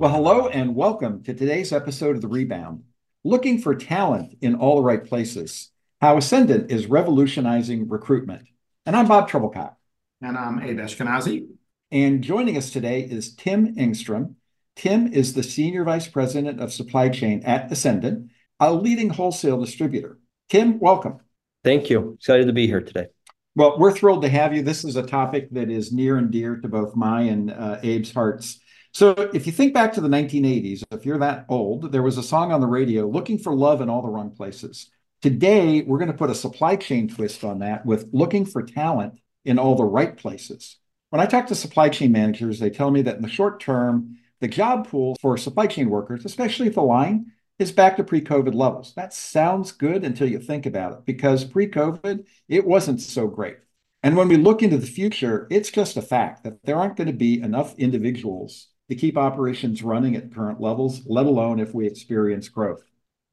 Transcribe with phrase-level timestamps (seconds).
[0.00, 2.84] Well, hello and welcome to today's episode of The Rebound.
[3.24, 5.72] Looking for talent in all the right places.
[6.00, 8.46] How Essendant is revolutionizing recruitment.
[8.86, 9.74] And I'm Bob Trebilcock.
[10.22, 11.48] And I'm Abe Eshkenazi.
[11.90, 14.36] And joining us today is Tim Engstrom.
[14.76, 18.30] Tim is the Senior Vice President of Supply Chain at Essendant,
[18.60, 20.20] a leading wholesale distributor.
[20.48, 21.18] Tim, welcome.
[21.64, 22.12] Thank you.
[22.20, 23.08] Excited to be here today.
[23.56, 24.62] Well, we're thrilled to have you.
[24.62, 28.12] This is a topic that is near and dear to both my and uh, Abe's
[28.12, 28.60] hearts.
[28.92, 32.22] So if you think back to the 1980s, if you're that old, there was a
[32.22, 34.90] song on the radio, Looking for Love in All the Wrong Places.
[35.20, 39.20] Today, we're going to put a supply chain twist on that with looking for talent
[39.44, 40.76] in all the right places.
[41.10, 44.18] When I talk to supply chain managers, they tell me that in the short term,
[44.40, 48.20] the job pool for supply chain workers, especially at the line, is back to pre
[48.20, 48.94] COVID levels.
[48.94, 53.58] That sounds good until you think about it, because pre COVID, it wasn't so great.
[54.02, 57.08] And when we look into the future, it's just a fact that there aren't going
[57.08, 61.86] to be enough individuals to keep operations running at current levels, let alone if we
[61.86, 62.82] experience growth.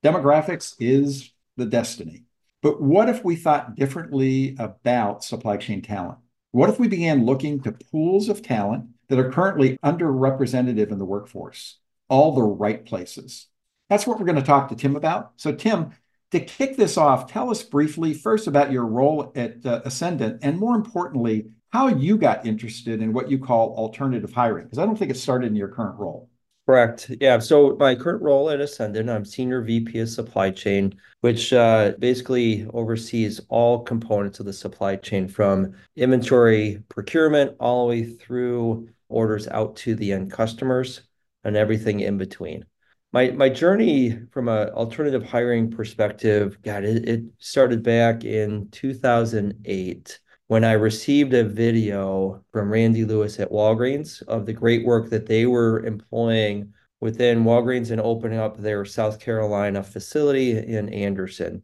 [0.04, 2.24] Demographics is the destiny.
[2.62, 6.18] But what if we thought differently about supply chain talent?
[6.52, 11.06] What if we began looking to pools of talent that are currently underrepresented in the
[11.06, 13.48] workforce, all the right places?
[13.90, 15.34] That's what we're going to talk to Tim about.
[15.38, 15.92] So, Tim,
[16.32, 20.58] to kick this off, tell us briefly first about your role at uh, Essendant, and
[20.58, 24.98] more importantly, how you got interested in what you call alternative hiring, because I don't
[24.98, 26.30] think it started in your current role.
[26.66, 27.12] Correct.
[27.20, 27.38] Yeah.
[27.40, 32.66] So my current role at Essendant, I'm Senior VP of Supply Chain, which uh, basically
[32.74, 39.50] oversees all components of the supply chain from inventory procurement all the way through orders
[39.50, 41.02] out to the end customers
[41.44, 42.64] and everything in between.
[43.12, 50.20] My my journey from an alternative hiring perspective, God, it, it started back in 2008
[50.48, 55.26] when I received a video from Randy Lewis at Walgreens of the great work that
[55.26, 61.64] they were employing within Walgreens and opening up their South Carolina facility in Anderson.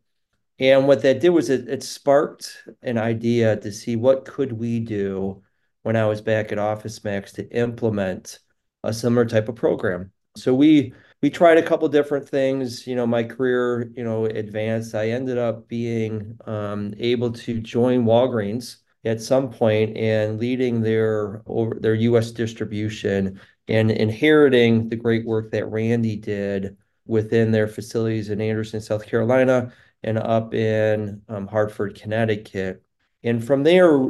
[0.59, 4.79] And what that did was it, it sparked an idea to see what could we
[4.79, 5.41] do
[5.83, 8.39] when I was back at Office Max to implement
[8.83, 10.11] a similar type of program.
[10.37, 12.87] So we we tried a couple different things.
[12.87, 14.95] You know, my career, you know, advanced.
[14.95, 21.41] I ended up being um, able to join Walgreens at some point and leading their
[21.45, 22.31] over their U.S.
[22.31, 29.05] distribution and inheriting the great work that Randy did within their facilities in Anderson, South
[29.05, 29.71] Carolina,
[30.03, 32.83] and up in um, Hartford, Connecticut.
[33.23, 34.01] And from there,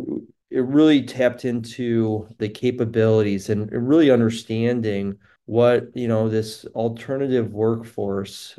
[0.49, 5.17] it really tapped into the capabilities and really understanding
[5.51, 8.57] what you know this alternative workforce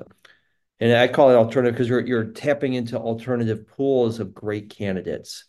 [0.78, 5.46] and i call it alternative because you're, you're tapping into alternative pools of great candidates.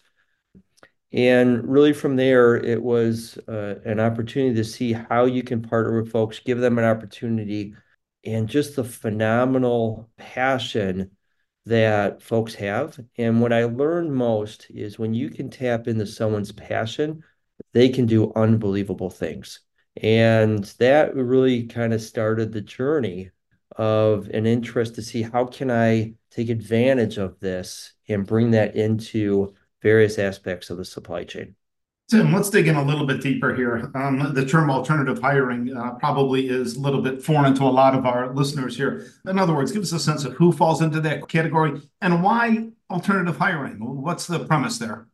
[1.11, 6.01] And really from there it was uh, an opportunity to see how you can partner
[6.01, 7.75] with folks give them an opportunity
[8.23, 11.11] and just the phenomenal passion
[11.65, 12.97] that folks have.
[13.17, 17.21] And what i learned most is when you can tap into someone's passion
[17.73, 19.59] they can do unbelievable things
[20.01, 23.29] and that really kind of started the journey
[23.77, 28.75] of an interest to see how can I take advantage of this and bring that
[28.75, 31.55] into various aspects of the supply chain.
[32.09, 33.89] Tim, let's dig in a little bit deeper here.
[33.95, 37.95] Um, the term alternative hiring uh, probably is a little bit foreign to a lot
[37.95, 39.07] of our listeners here.
[39.25, 42.69] In other words, give us a sense of who falls into that category and why
[42.89, 43.77] alternative hiring.
[43.79, 45.07] What's the premise there?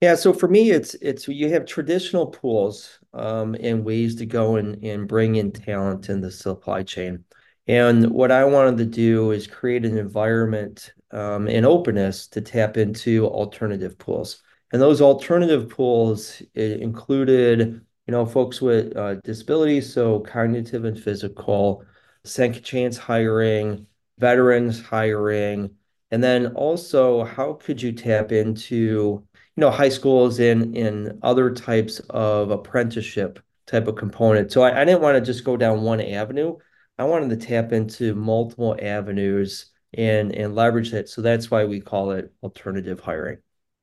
[0.00, 4.56] Yeah, so for me, it's it's you have traditional pools um, and ways to go
[4.56, 7.24] and, and bring in talent in the supply chain.
[7.66, 12.76] And what I wanted to do is create an environment um, and openness to tap
[12.76, 14.42] into alternative pools.
[14.72, 17.58] And those alternative pools included,
[18.06, 21.84] you know, folks with uh, disabilities, so cognitive and physical,
[22.24, 23.86] second chance hiring,
[24.18, 25.70] veterans hiring,
[26.10, 31.50] and then also how could you tap into you know high schools and in other
[31.50, 34.52] types of apprenticeship type of component.
[34.52, 36.56] So I, I didn't want to just go down one avenue.
[36.98, 41.08] I wanted to tap into multiple avenues and and leverage that.
[41.08, 43.38] So that's why we call it alternative hiring.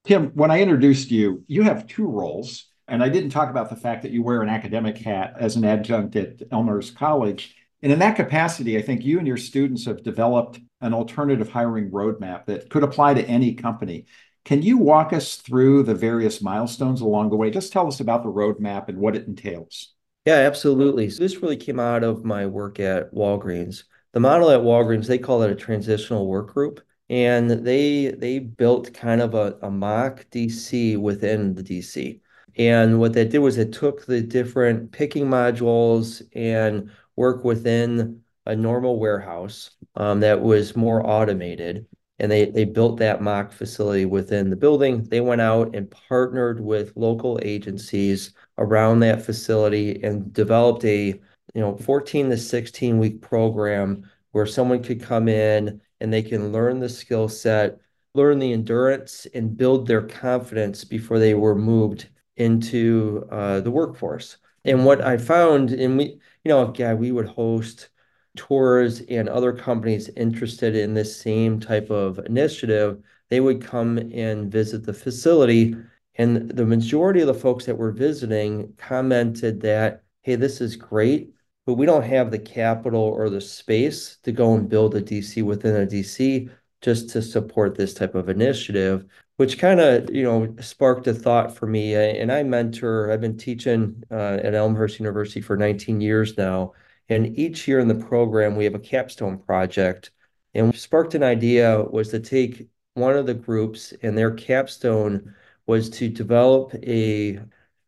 [0.05, 3.75] Tim, when I introduced you, you have two roles and I didn't talk about the
[3.75, 7.55] fact that you wear an academic hat as an adjunct at Elmhurst College.
[7.81, 11.91] And in that capacity, I think you and your students have developed an alternative hiring
[11.91, 14.05] roadmap that could apply to any company.
[14.45, 17.49] Can you walk us through the various milestones along the way?
[17.49, 19.93] Just tell us about the roadmap and what it entails.
[20.25, 21.09] Yeah, absolutely.
[21.09, 23.83] So this really came out of my work at Walgreens.
[24.13, 26.81] The model at Walgreens, they call it a transitional work group.
[27.09, 32.21] And they they built kind of a, a mock DC within the DC.
[32.55, 38.55] And what they did was it took the different picking modules and work within a
[38.55, 41.85] normal warehouse um, that was more automated.
[42.19, 45.03] And they, they built that mock facility within the building.
[45.03, 51.19] They went out and partnered with local agencies around that facility and developed a
[51.53, 56.51] you know 14 to 16 week program where someone could come in and they can
[56.51, 57.79] learn the skill set,
[58.13, 64.37] learn the endurance, and build their confidence before they were moved into uh, the workforce.
[64.65, 66.05] And what I found, and we,
[66.43, 67.89] you know, yeah, we would host
[68.35, 74.51] tours and other companies interested in this same type of initiative, they would come and
[74.51, 75.75] visit the facility.
[76.15, 81.33] And the majority of the folks that were visiting commented that, hey, this is great,
[81.65, 85.43] but we don't have the capital or the space to go and build a DC
[85.43, 86.49] within a DC
[86.81, 89.05] just to support this type of initiative
[89.37, 93.37] which kind of you know sparked a thought for me and i mentor i've been
[93.37, 96.71] teaching uh, at elmhurst university for 19 years now
[97.09, 100.11] and each year in the program we have a capstone project.
[100.53, 105.33] And sparked an idea was to take one of the groups and their capstone
[105.65, 107.39] was to develop a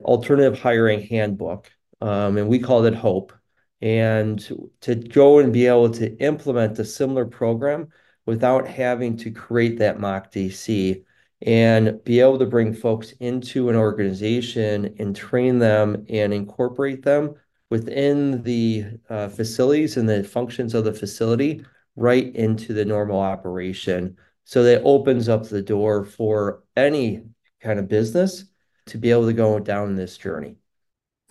[0.03, 1.71] alternative hiring handbook
[2.01, 3.33] um, and we called it hope.
[3.81, 4.39] And
[4.81, 7.89] to go and be able to implement a similar program
[8.25, 11.03] without having to create that mock DC
[11.41, 17.35] and be able to bring folks into an organization and train them and incorporate them
[17.69, 21.65] within the uh, facilities and the functions of the facility
[21.95, 24.17] right into the normal operation.
[24.44, 27.23] So that opens up the door for any
[27.62, 28.45] kind of business
[28.88, 30.57] to be able to go down this journey.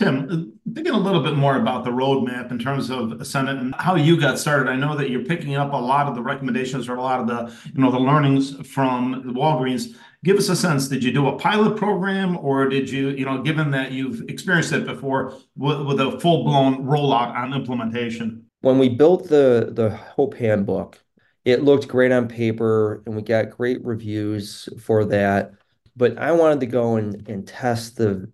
[0.00, 3.94] Tim, thinking a little bit more about the roadmap in terms of Essendant and how
[3.94, 4.68] you got started.
[4.68, 7.28] I know that you're picking up a lot of the recommendations or a lot of
[7.28, 9.94] the, you know, the learnings from the Walgreens.
[10.24, 10.88] Give us a sense.
[10.88, 14.72] Did you do a pilot program, or did you, you know, given that you've experienced
[14.72, 18.46] it before, with, a full blown rollout on implementation?
[18.62, 20.98] When we built the the Hope Handbook,
[21.44, 25.52] it looked great on paper, and we got great reviews for that.
[25.94, 28.32] But I wanted to go and, and test the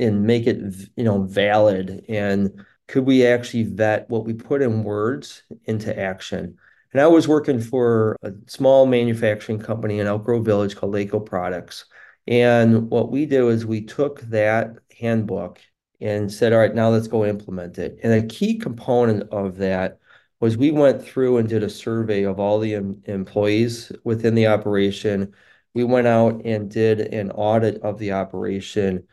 [0.00, 0.58] and make it
[0.96, 6.56] you know valid and could we actually vet what we put in words into action
[6.92, 11.20] and i was working for a small manufacturing company in elk grove village called laco
[11.20, 11.84] products.
[12.28, 15.60] And what we did is we took that handbook
[16.00, 17.98] and said all right now let's go implement it.
[18.02, 19.98] And a key component of that
[20.40, 24.46] was we went through and did a survey of all the em- employees within the
[24.46, 25.34] operation.
[25.74, 29.08] We went out and did an audit of the operation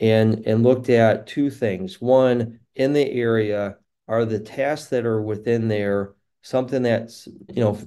[0.00, 2.00] and and looked at two things.
[2.00, 3.78] One, in the area,
[4.08, 7.78] are the tasks that are within there something that's, you know,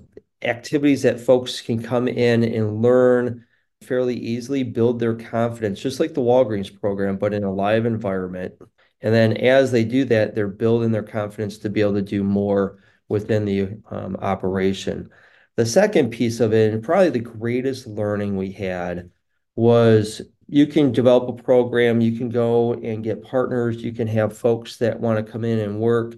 [0.42, 3.46] activities that folks can come in and learn
[3.82, 8.54] fairly easily, build their confidence, just like the Walgreens program, but in a live environment.
[9.02, 12.24] And then as they do that, they're building their confidence to be able to do
[12.24, 12.80] more
[13.10, 15.10] within the um, operation.
[15.56, 19.12] The second piece of it, and probably the greatest learning we had,
[19.56, 24.38] was you can develop a program, you can go and get partners, you can have
[24.38, 26.16] folks that want to come in and work,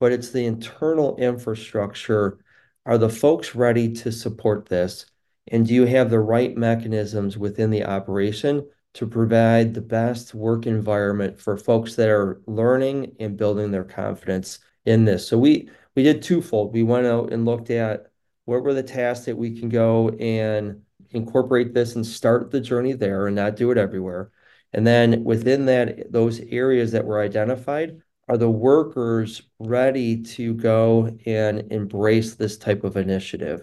[0.00, 2.38] but it's the internal infrastructure.
[2.86, 5.06] Are the folks ready to support this?
[5.48, 10.66] And do you have the right mechanisms within the operation to provide the best work
[10.66, 15.26] environment for folks that are learning and building their confidence in this?
[15.26, 16.72] So we we did twofold.
[16.72, 18.06] We went out and looked at
[18.44, 22.92] what were the tasks that we can go and incorporate this and start the journey
[22.92, 24.30] there and not do it everywhere.
[24.72, 31.16] And then within that, those areas that were identified, are the workers ready to go
[31.26, 33.62] and embrace this type of initiative?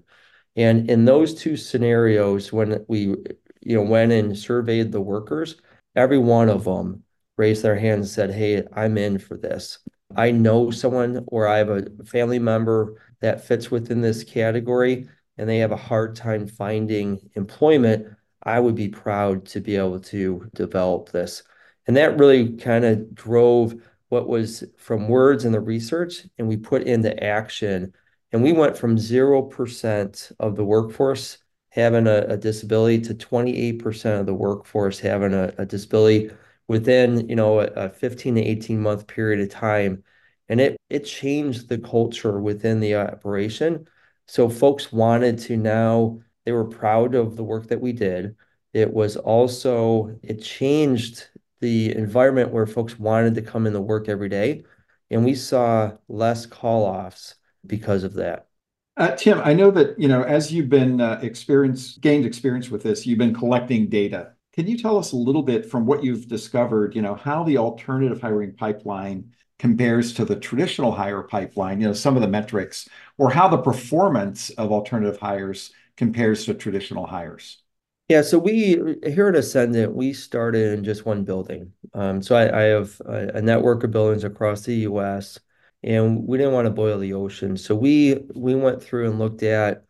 [0.55, 3.15] And in those two scenarios, when we
[3.61, 5.55] you know went and surveyed the workers,
[5.95, 7.03] every one of them
[7.37, 9.79] raised their hand and said, "Hey, I'm in for this.
[10.15, 15.07] I know someone or I have a family member that fits within this category
[15.37, 18.07] and they have a hard time finding employment,
[18.43, 21.43] I would be proud to be able to develop this.
[21.87, 23.75] And that really kind of drove
[24.15, 27.93] what was from words in the research and we put into action.
[28.31, 31.37] And we went from 0% of the workforce
[31.69, 36.31] having a, a disability to 28% of the workforce having a, a disability
[36.69, 40.03] within, you know, a 15 to 18 month period of time.
[40.47, 43.87] And it it changed the culture within the operation.
[44.27, 48.35] So folks wanted to now, they were proud of the work that we did.
[48.73, 51.29] It was also, it changed
[51.65, 54.63] the environment where folks wanted to come into work every day.
[55.09, 58.47] And we saw less call offs because of that.
[58.95, 62.83] Uh, Tim, I know that, you know, as you've been uh, experience gained experience with
[62.83, 64.33] this, you've been collecting data.
[64.53, 67.57] Can you tell us a little bit from what you've discovered, you know, how the
[67.57, 72.87] alternative hiring pipeline compares to the traditional hire pipeline, you know, some of the metrics,
[73.17, 77.64] or how the performance of alternative hires compares to traditional hires?
[78.07, 81.73] Yeah, so we here at Essendant, we started in just one building.
[81.93, 85.39] Um, so I, I have a, a network of buildings across the US
[85.83, 87.57] and we didn't want to boil the ocean.
[87.57, 89.85] So we we went through and looked at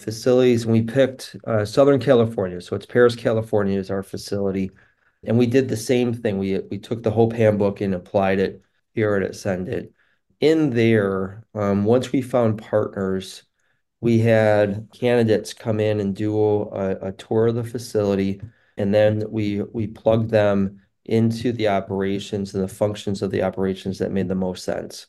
[0.00, 2.60] facilities and we picked uh, Southern California.
[2.62, 4.70] So it's Perris, California is our facility.
[5.24, 6.38] And we did the same thing.
[6.38, 8.62] We we took the Hope handbook and applied it
[8.94, 9.92] here at Essendant.
[10.40, 13.42] In there, um, once we found partners,
[14.00, 18.40] we had candidates come in and do a, a tour of the facility,
[18.76, 23.98] and then we we plugged them into the operations and the functions of the operations
[23.98, 25.06] that made the most sense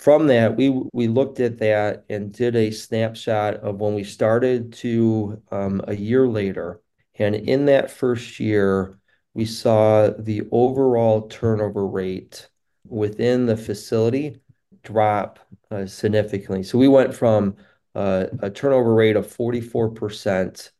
[0.00, 4.72] from that, we we looked at that and did a snapshot of when we started
[4.72, 6.80] to um, a year later.
[7.16, 8.98] And in that first year,
[9.34, 12.48] we saw the overall turnover rate
[12.88, 14.40] within the facility
[14.82, 15.38] drop
[15.70, 16.62] uh, significantly.
[16.62, 17.56] So we went from
[17.94, 20.70] a turnover rate of 44%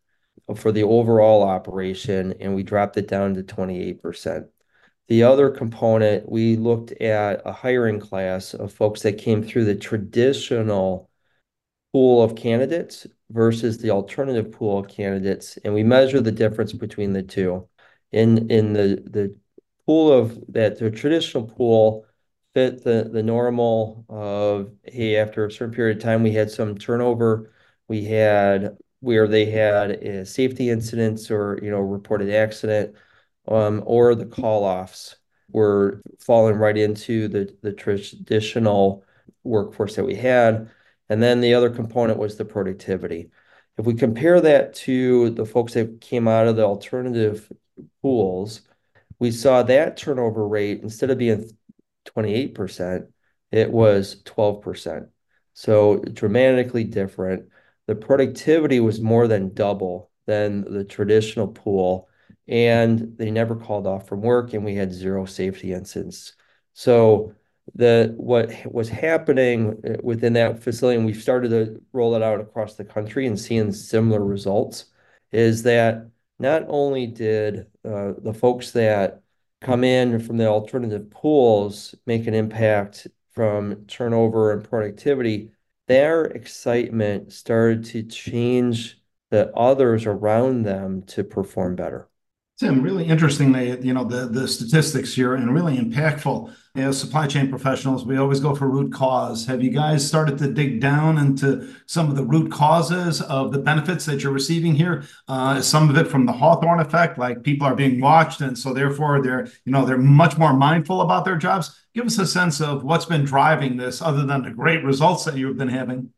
[0.57, 4.49] for the overall operation, and we dropped it down to 28%.
[5.09, 9.75] The other component, we looked at a hiring class of folks that came through the
[9.75, 11.11] traditional
[11.93, 17.13] pool of candidates versus the alternative pool of candidates, and we measure the difference between
[17.13, 17.69] the two.
[18.13, 19.37] In in the the
[19.87, 22.07] pool of that the traditional pool
[22.55, 26.77] fit the the normal of hey after a certain period of time we had some
[26.77, 27.53] turnover
[27.89, 32.95] we had where they had safety incidents or you know reported accident
[33.49, 35.17] um, or the call-offs
[35.53, 39.05] were falling right into the, the traditional
[39.43, 40.71] workforce that we had.
[41.09, 43.31] And then the other component was the productivity.
[43.77, 47.51] If we compare that to the folks that came out of the alternative
[48.03, 48.63] pools,
[49.19, 51.51] we saw that turnover rate, instead of being
[52.17, 53.07] 28%,
[53.53, 55.09] it was 12%.
[55.55, 57.49] So dramatically different.
[57.87, 62.09] The productivity was more than double than the traditional pool
[62.51, 66.35] and they never called off from work, and we had zero safety incidents.
[66.75, 67.33] So
[67.75, 72.41] the what was happening uh, within that facility, and we've started to roll it out
[72.41, 74.87] across the country and seeing similar results,
[75.31, 79.23] is that not only did uh, the folks that
[79.61, 85.53] come in from the alternative pools make an impact from turnover and productivity,
[85.89, 89.01] their excitement started to change
[89.31, 92.10] the others around them to perform better.
[92.61, 96.55] Tim, really interestingly, you know, the, statistics here and really impactful.
[96.77, 99.47] As supply chain professionals, we always go for root cause.
[99.47, 103.59] Have you guys started to dig down into some of the root causes of the
[103.59, 105.05] benefits that you're receiving here?
[105.27, 108.75] Uh, some of it from the Hawthorne effect, like people are being watched, and so
[108.75, 111.87] therefore they're, you know, they're much more mindful about their jobs.
[111.95, 115.35] Give us a sense of what's been driving this, other than the great results that
[115.35, 116.11] you've been having.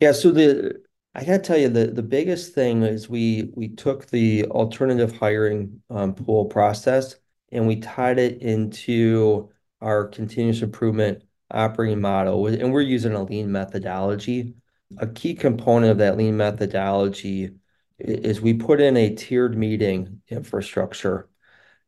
[0.00, 0.80] Yeah, so the
[1.14, 5.82] I gotta tell you, the the biggest thing is we we took the alternative hiring
[5.90, 7.16] um, pool process
[7.50, 9.50] and we tied it into
[9.80, 14.54] our continuous improvement operating model, and we're using a lean methodology.
[14.98, 17.50] A key component of that lean methodology
[17.98, 21.28] is we put in a tiered meeting infrastructure.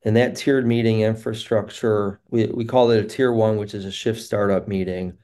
[0.02, 3.92] And that tiered meeting infrastructure, we, we call it a tier one, which is a
[3.92, 5.18] shift startup meeting.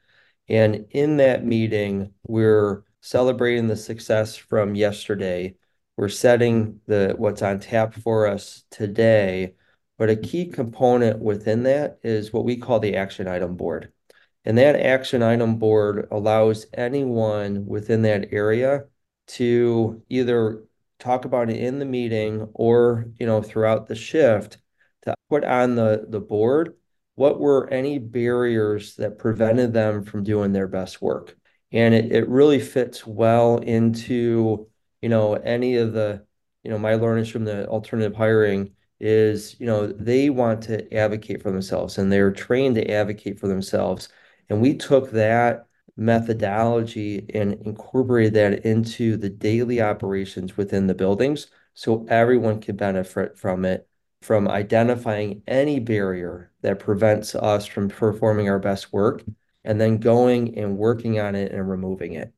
[0.48, 5.54] And in that meeting, we're celebrating the success from yesterday.
[5.96, 9.54] We're setting the what's on tap for us today.
[9.98, 13.92] But a key component within that is what we call the action item board.
[14.44, 18.84] And that action item board allows anyone within that area
[19.28, 20.64] to either
[20.98, 24.58] talk about it in the meeting or, you know, throughout the shift
[25.02, 26.74] to put on the, the board
[27.20, 31.36] what were any barriers that prevented them from doing their best work
[31.72, 34.68] and it, it really fits well into
[35.02, 36.24] you know any of the
[36.62, 41.42] you know my learnings from the alternative hiring is you know they want to advocate
[41.42, 44.08] for themselves and they're trained to advocate for themselves.
[44.48, 51.46] And we took that methodology and incorporated that into the daily operations within the buildings
[51.74, 53.86] so everyone can benefit from it
[54.22, 59.22] from identifying any barrier that prevents us from performing our best work
[59.64, 62.32] and then going and working on it and removing it.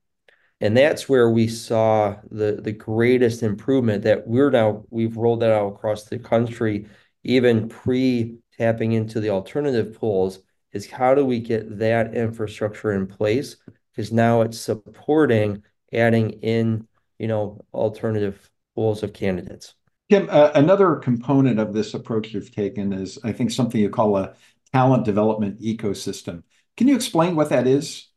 [0.61, 5.51] And that's where we saw the, the greatest improvement that we're now, we've rolled that
[5.51, 6.87] out across the country,
[7.25, 10.41] even pre tapping into the alternative pools,
[10.73, 13.57] is how do we get that infrastructure in place?
[13.91, 15.63] Because now it's supporting
[15.93, 16.87] adding in,
[17.19, 19.75] you know, alternative pools of candidates.
[20.11, 24.17] Tim, uh, another component of this approach you've taken is, I think, something you call
[24.17, 24.35] a
[24.73, 26.43] talent development ecosystem.
[26.77, 28.09] Can you explain what that is?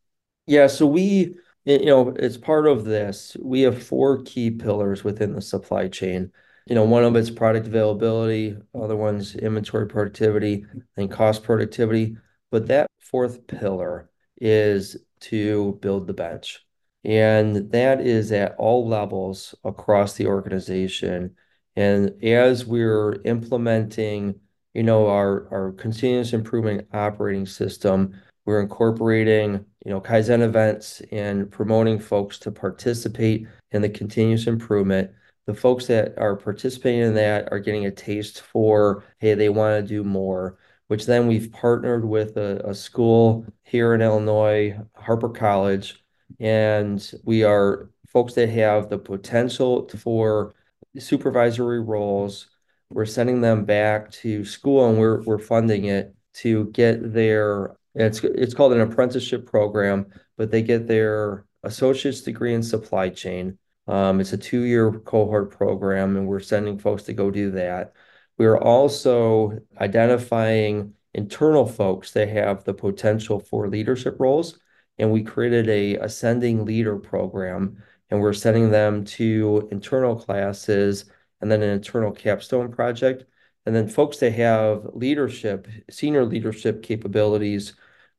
[0.48, 1.36] Yeah, so we,
[1.66, 6.32] you know, as part of this, we have four key pillars within the supply chain.
[6.68, 10.66] You know, one of it's product availability, other one's inventory productivity
[10.98, 12.18] and cost productivity.
[12.52, 14.10] But that fourth pillar
[14.40, 16.66] is to build the bench.
[17.04, 21.36] And that is at all levels across the organization.
[21.76, 24.40] And as we're implementing,
[24.74, 31.50] you know, our, our continuous improvement operating system, we're incorporating, you know, Kaizen events and
[31.52, 35.12] promoting folks to participate in the continuous improvement.
[35.48, 39.82] The folks that are participating in that are getting a taste for, hey, they want
[39.82, 45.30] to do more, which then we've partnered with a, a school here in Illinois, Harper
[45.30, 46.04] College,
[46.40, 50.54] and we are folks that have the potential for
[50.98, 52.48] supervisory roles.
[52.90, 58.24] We're sending them back to school and we're, we're funding it to get their it's
[58.24, 63.58] it's called an apprenticeship program, but they get their associate's degree in supply chain.
[63.88, 67.94] Um, it's a two-year cohort program, and we're sending folks to go do that.
[68.38, 74.60] We're also identifying internal folks that have the potential for leadership roles,
[74.98, 81.06] and we created a ascending leader program, and we're sending them to internal classes
[81.42, 83.26] and then an internal capstone project.
[83.66, 87.74] And then folks that have leadership, senior leadership capabilities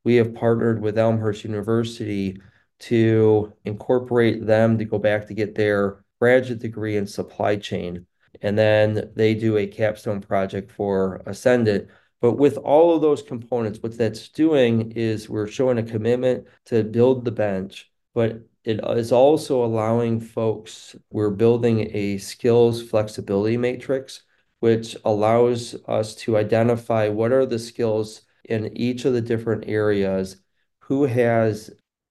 [0.06, 2.40] we have partnered with Elmhurst University
[2.78, 8.06] to incorporate them to go back to get their graduate degree in supply chain.
[8.40, 11.88] And then they do a capstone project for Essendant.
[12.20, 16.84] But with all of those components, what that's doing is we're showing a commitment to
[16.84, 24.22] build the bench, but it is also allowing folks, we're building a skills flexibility matrix,
[24.60, 30.36] which allows us to identify what are the skills in each of the different areas
[30.80, 31.70] who has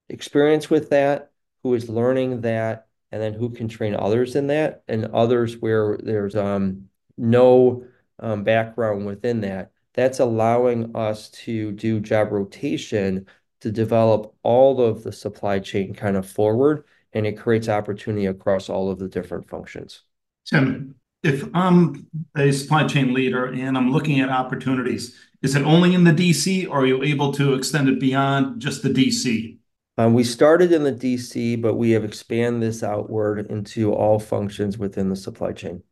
[0.10, 1.32] experience with that,
[1.64, 5.98] who is learning that, and then who can train others in that, and others where
[5.98, 7.86] there's um, no
[8.20, 9.72] um, background within that.
[9.94, 13.28] That's allowing us to do job rotation
[13.62, 18.70] to develop all of the supply chain kind of forward, and it creates opportunity across
[18.70, 20.02] all of the different functions.
[20.46, 25.94] Tim, if I'm a supply chain leader and I'm looking at opportunities, is it only
[25.94, 29.58] in the DC or are you able to extend it beyond just the DC?
[29.98, 34.78] Um, we started in the DC, but we have expanded this outward into all functions
[34.78, 35.84] within the supply chain.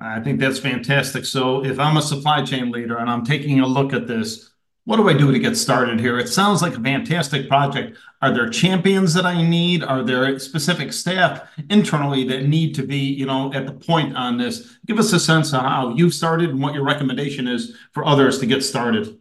[0.00, 1.24] I think that's fantastic.
[1.24, 4.49] So if I'm a supply chain leader and I'm taking a look at this,
[4.90, 6.18] what do I do to get started here?
[6.18, 7.96] It sounds like a fantastic project.
[8.22, 9.84] Are there champions that I need?
[9.84, 14.36] Are there specific staff internally that need to be, you know, at the point on
[14.36, 14.78] this?
[14.86, 18.40] Give us a sense of how you've started and what your recommendation is for others
[18.40, 19.16] to get started.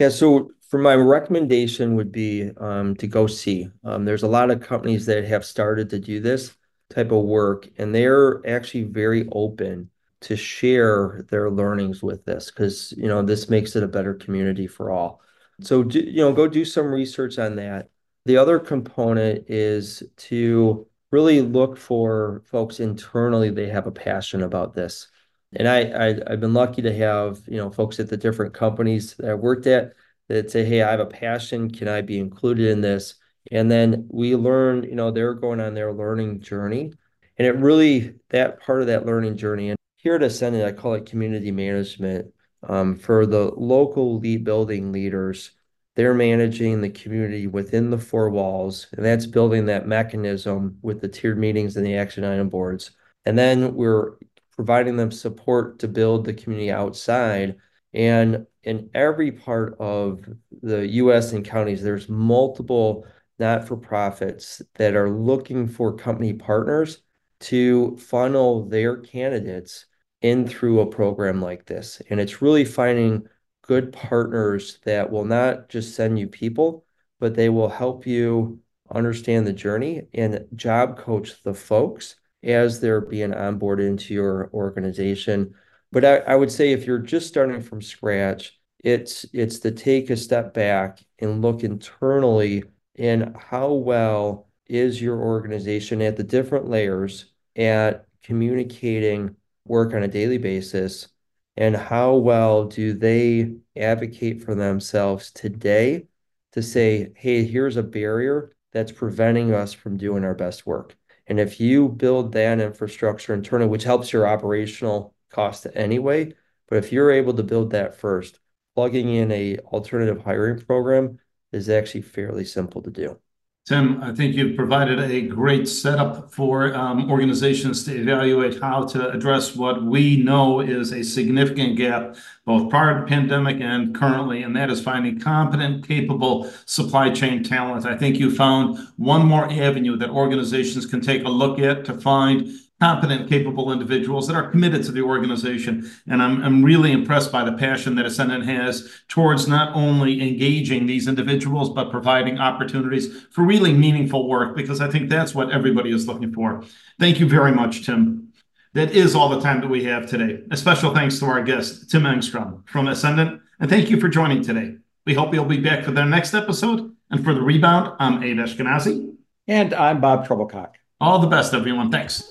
[0.00, 3.68] Yeah, so for my recommendation would be um, to go see.
[3.84, 6.56] Um, there's a lot of companies that have started to do this
[6.90, 9.90] type of work, and they're actually very open
[10.24, 14.66] to share their learnings with this because you know this makes it a better community
[14.66, 15.20] for all.
[15.60, 17.90] So do, you know go do some research on that.
[18.24, 24.74] The other component is to really look for folks internally they have a passion about
[24.74, 25.08] this.
[25.52, 29.14] And I, I i've been lucky to have you know folks at the different companies
[29.16, 29.92] that i've worked at
[30.28, 31.70] that say hey i have a passion.
[31.70, 33.16] Can i be included in this?
[33.52, 36.92] And then we learn you know they're going on their learning journey.
[37.36, 40.94] And it really that part of that learning journey and here at Essendant, I call
[40.94, 42.32] it community management.
[42.62, 45.52] Um, for the local lead building leaders,
[45.96, 51.08] they're managing the community within the four walls, and that's building that mechanism with the
[51.08, 52.90] tiered meetings and the action item boards.
[53.24, 54.16] And then we're
[54.54, 57.56] providing them support to build the community outside.
[57.94, 60.28] And in every part of
[60.62, 63.06] the US and counties, there's multiple
[63.38, 66.98] not for profits that are looking for company partners
[67.40, 69.86] to funnel their candidates
[70.24, 72.00] in through a program like this.
[72.08, 73.28] And it's really finding
[73.60, 76.86] good partners that will not just send you people,
[77.20, 78.58] but they will help you
[78.90, 85.54] understand the journey and job coach the folks as they're being onboarded into your organization.
[85.92, 90.08] But I, I would say if you're just starting from scratch, it's it's to take
[90.08, 96.70] a step back and look internally in how well is your organization at the different
[96.70, 101.08] layers at communicating work on a daily basis
[101.56, 106.06] and how well do they advocate for themselves today
[106.52, 110.96] to say, hey, here's a barrier that's preventing us from doing our best work.
[111.26, 116.34] And if you build that infrastructure internally, which helps your operational cost anyway,
[116.68, 118.40] but if you're able to build that first,
[118.74, 121.18] plugging in a alternative hiring program
[121.52, 123.18] is actually fairly simple to do.
[123.66, 129.10] Tim, I think you've provided a great setup for um, organizations to evaluate how to
[129.10, 134.42] address what we know is a significant gap, both prior to the pandemic and currently,
[134.42, 137.86] and that is finding competent, capable supply chain talent.
[137.86, 141.94] I think you found one more avenue that organizations can take a look at to
[141.94, 142.46] find
[142.84, 145.90] competent, capable individuals that are committed to the organization.
[146.06, 150.84] And I'm, I'm really impressed by the passion that Essendant has towards not only engaging
[150.84, 155.94] these individuals, but providing opportunities for really meaningful work, because I think that's what everybody
[155.94, 156.62] is looking for.
[157.00, 158.34] Thank you very much, Tim.
[158.74, 160.42] That is all the time that we have today.
[160.50, 164.42] A special thanks to our guest, Tim Engstrom from Essendant, and thank you for joining
[164.42, 164.76] today.
[165.06, 166.94] We hope you'll be back for the next episode.
[167.10, 169.14] And for the rebound, I'm Abe Eshkenazi.
[169.48, 170.72] And I'm Bob Trebilcock.
[171.00, 171.90] All the best, everyone.
[171.90, 172.30] Thanks.